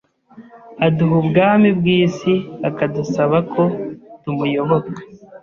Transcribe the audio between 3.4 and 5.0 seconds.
ko tumuyoboka.